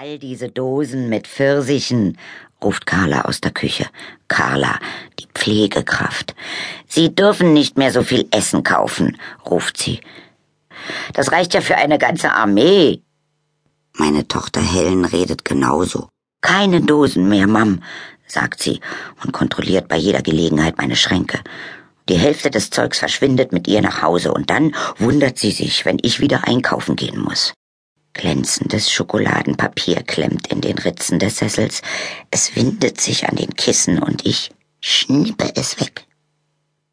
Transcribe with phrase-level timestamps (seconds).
[0.00, 2.18] All diese Dosen mit Pfirsichen,
[2.60, 3.86] ruft Carla aus der Küche.
[4.26, 4.80] Carla,
[5.20, 6.34] die Pflegekraft.
[6.88, 9.16] Sie dürfen nicht mehr so viel Essen kaufen,
[9.48, 10.00] ruft sie.
[11.12, 13.02] Das reicht ja für eine ganze Armee.
[13.92, 16.08] Meine Tochter Helen redet genauso.
[16.40, 17.80] Keine Dosen mehr, Mam,
[18.26, 18.80] sagt sie
[19.22, 21.38] und kontrolliert bei jeder Gelegenheit meine Schränke.
[22.08, 25.98] Die Hälfte des Zeugs verschwindet mit ihr nach Hause und dann wundert sie sich, wenn
[26.02, 27.54] ich wieder einkaufen gehen muss.
[28.14, 31.82] Glänzendes Schokoladenpapier klemmt in den Ritzen des Sessels,
[32.30, 34.50] es windet sich an den Kissen und ich
[34.80, 36.06] schnippe es weg.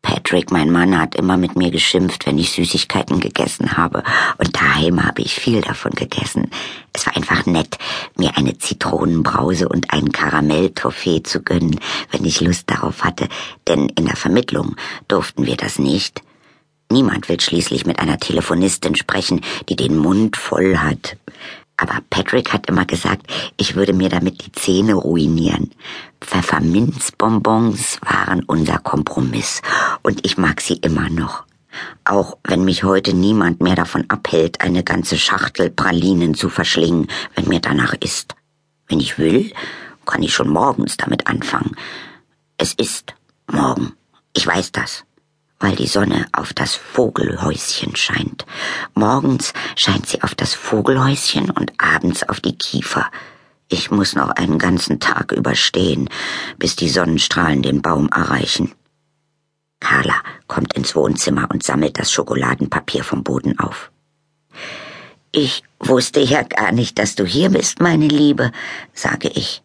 [0.01, 4.03] Patrick, mein Mann, hat immer mit mir geschimpft, wenn ich Süßigkeiten gegessen habe,
[4.39, 6.49] und daheim habe ich viel davon gegessen.
[6.91, 7.77] Es war einfach nett,
[8.17, 13.29] mir eine Zitronenbrause und einen Karamelltoffee zu gönnen, wenn ich Lust darauf hatte,
[13.67, 14.75] denn in der Vermittlung
[15.07, 16.23] durften wir das nicht.
[16.91, 21.15] Niemand will schließlich mit einer Telefonistin sprechen, die den Mund voll hat.
[21.77, 25.71] Aber Patrick hat immer gesagt, ich würde mir damit die Zähne ruinieren.
[26.19, 29.61] Pfefferminzbonbons waren unser Kompromiss
[30.03, 31.45] und ich mag sie immer noch.
[32.03, 37.47] Auch wenn mich heute niemand mehr davon abhält, eine ganze Schachtel Pralinen zu verschlingen, wenn
[37.47, 38.35] mir danach ist.
[38.89, 39.53] Wenn ich will,
[40.05, 41.77] kann ich schon morgens damit anfangen.
[42.57, 43.15] Es ist
[43.47, 43.93] morgen.
[44.33, 45.05] Ich weiß das
[45.61, 48.45] weil die Sonne auf das Vogelhäuschen scheint.
[48.93, 53.09] Morgens scheint sie auf das Vogelhäuschen und abends auf die Kiefer.
[53.69, 56.09] Ich muss noch einen ganzen Tag überstehen,
[56.57, 58.73] bis die Sonnenstrahlen den Baum erreichen.
[59.79, 60.15] Carla
[60.47, 63.91] kommt ins Wohnzimmer und sammelt das Schokoladenpapier vom Boden auf.
[65.31, 68.51] Ich wusste ja gar nicht, dass du hier bist, meine Liebe,
[68.93, 69.63] sage ich.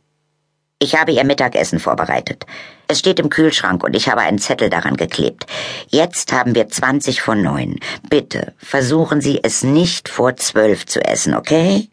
[0.78, 2.44] Ich habe ihr Mittagessen vorbereitet.
[2.86, 5.46] Es steht im Kühlschrank und ich habe einen Zettel daran geklebt.
[5.88, 7.80] Jetzt haben wir zwanzig vor neun.
[8.10, 11.88] Bitte versuchen Sie es nicht vor zwölf zu essen, okay?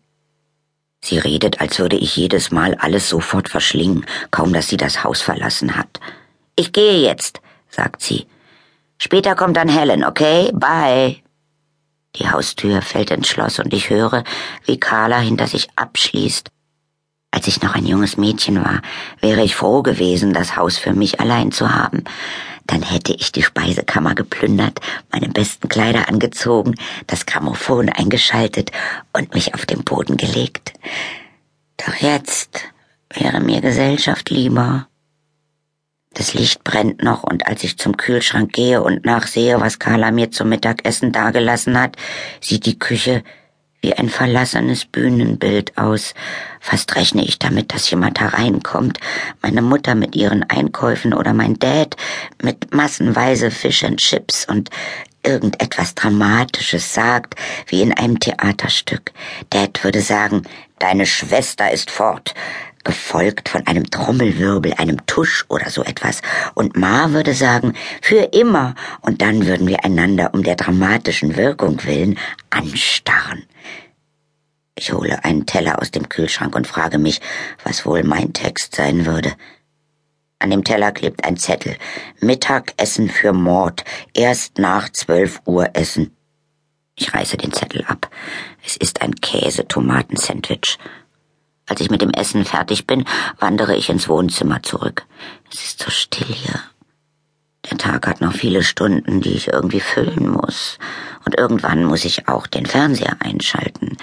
[1.01, 5.21] Sie redet, als würde ich jedes Mal alles sofort verschlingen, kaum dass sie das Haus
[5.21, 5.99] verlassen hat.
[6.55, 8.27] Ich gehe jetzt, sagt sie.
[8.97, 10.51] Später kommt dann Helen, okay?
[10.53, 11.17] Bye.
[12.17, 14.23] Die Haustür fällt ins Schloss und ich höre,
[14.65, 16.49] wie Carla hinter sich abschließt
[17.43, 18.81] als ich noch ein junges Mädchen war,
[19.19, 22.05] wäre ich froh gewesen, das Haus für mich allein zu haben.
[22.67, 24.79] Dann hätte ich die Speisekammer geplündert,
[25.11, 28.71] meine besten Kleider angezogen, das Grammophon eingeschaltet
[29.11, 30.71] und mich auf den Boden gelegt.
[31.85, 32.61] Doch jetzt
[33.13, 34.87] wäre mir Gesellschaft lieber.
[36.13, 40.31] Das Licht brennt noch, und als ich zum Kühlschrank gehe und nachsehe, was Carla mir
[40.31, 41.97] zum Mittagessen dagelassen hat,
[42.39, 43.21] sieht die Küche
[43.83, 46.15] wie ein verlassenes Bühnenbild aus.
[46.61, 48.97] Fast rechne ich damit, dass jemand hereinkommt,
[49.41, 51.97] meine Mutter mit ihren Einkäufen oder mein Dad
[52.41, 54.69] mit massenweise Fish and Chips und
[55.21, 57.35] irgendetwas Dramatisches sagt,
[57.67, 59.11] wie in einem Theaterstück.
[59.49, 60.43] Dad würde sagen,
[60.79, 62.33] deine Schwester ist fort
[62.83, 66.21] gefolgt von einem Trommelwirbel, einem Tusch oder so etwas.
[66.53, 71.83] Und Ma würde sagen, für immer, und dann würden wir einander um der dramatischen Wirkung
[71.85, 72.19] willen
[72.49, 73.42] anstarren.
[74.75, 77.21] Ich hole einen Teller aus dem Kühlschrank und frage mich,
[77.63, 79.33] was wohl mein Text sein würde.
[80.39, 81.77] An dem Teller klebt ein Zettel.
[82.19, 83.83] Mittagessen für Mord.
[84.13, 86.15] Erst nach zwölf Uhr essen.
[86.95, 88.09] Ich reiße den Zettel ab.
[88.65, 90.77] Es ist ein Käse-Tomaten-Sandwich.
[91.65, 93.05] Als ich mit dem Essen fertig bin,
[93.39, 95.05] wandere ich ins Wohnzimmer zurück.
[95.51, 96.59] Es ist so still hier.
[97.69, 100.77] Der Tag hat noch viele Stunden, die ich irgendwie füllen muss.
[101.25, 103.97] Und irgendwann muss ich auch den Fernseher einschalten.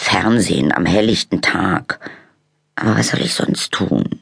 [0.00, 1.98] Fernsehen am helllichten Tag.
[2.76, 4.20] Aber was soll ich sonst tun?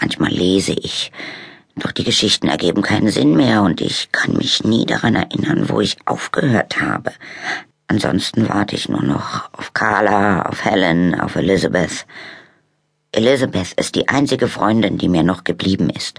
[0.00, 1.12] Manchmal lese ich,
[1.76, 5.80] doch die Geschichten ergeben keinen Sinn mehr und ich kann mich nie daran erinnern, wo
[5.80, 7.12] ich aufgehört habe.
[7.86, 12.04] Ansonsten warte ich nur noch auf Carla, auf Helen, auf Elizabeth.
[13.12, 16.18] Elizabeth ist die einzige Freundin, die mir noch geblieben ist.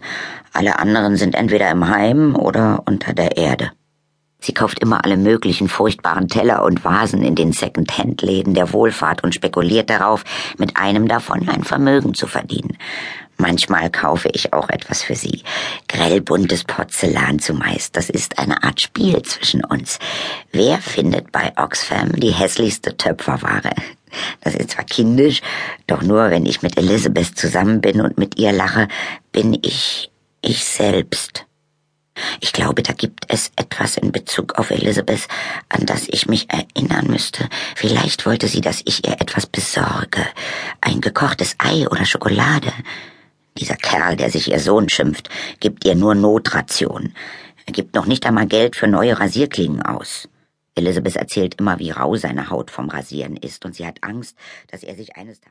[0.53, 3.73] Alle anderen sind entweder im Heim oder unter der Erde.
[4.41, 9.35] Sie kauft immer alle möglichen furchtbaren Teller und Vasen in den Second-Hand-Läden der Wohlfahrt und
[9.35, 10.23] spekuliert darauf,
[10.57, 12.77] mit einem davon ein Vermögen zu verdienen.
[13.37, 15.43] Manchmal kaufe ich auch etwas für sie.
[15.87, 17.95] Grellbuntes Porzellan zumeist.
[17.95, 19.99] Das ist eine Art Spiel zwischen uns.
[20.51, 23.71] Wer findet bei Oxfam die hässlichste Töpferware?
[24.41, 25.41] Das ist zwar kindisch,
[25.87, 28.87] doch nur wenn ich mit Elizabeth zusammen bin und mit ihr lache,
[29.31, 30.11] bin ich
[30.41, 31.45] ich selbst.
[32.41, 35.27] Ich glaube, da gibt es etwas in Bezug auf Elizabeth,
[35.69, 37.47] an das ich mich erinnern müsste.
[37.75, 40.25] Vielleicht wollte sie, dass ich ihr etwas besorge.
[40.81, 42.71] Ein gekochtes Ei oder Schokolade.
[43.57, 45.29] Dieser Kerl, der sich ihr Sohn schimpft,
[45.59, 47.13] gibt ihr nur Notration.
[47.65, 50.27] Er gibt noch nicht einmal Geld für neue Rasierklingen aus.
[50.75, 54.37] Elizabeth erzählt immer, wie rau seine Haut vom Rasieren ist, und sie hat Angst,
[54.69, 55.49] dass er sich eines Tages